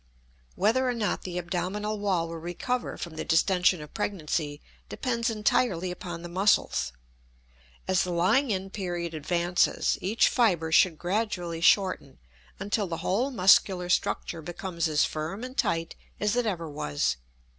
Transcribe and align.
Whether 0.55 0.89
or 0.89 0.95
not 0.95 1.21
the 1.21 1.37
abdominal 1.37 1.99
wall 1.99 2.27
will 2.27 2.37
recover 2.39 2.97
from 2.97 3.17
the 3.17 3.23
distention 3.23 3.83
of 3.83 3.93
pregnancy 3.93 4.59
depends 4.89 5.29
entirely 5.29 5.91
upon 5.91 6.23
the 6.23 6.27
muscles. 6.27 6.91
As 7.87 8.01
the 8.03 8.09
lying 8.09 8.49
in 8.49 8.71
period 8.71 9.13
advances 9.13 9.99
each 10.01 10.27
fiber 10.27 10.71
should 10.71 10.97
gradually 10.97 11.61
shorten 11.61 12.17
until 12.59 12.87
the 12.87 12.97
whole 13.05 13.29
muscular 13.29 13.89
structure 13.89 14.41
becomes 14.41 14.87
as 14.87 15.05
firm 15.05 15.43
and 15.43 15.55
tight 15.55 15.93
as 16.19 16.35
it 16.35 16.47
ever 16.47 16.67
was. 16.67 17.17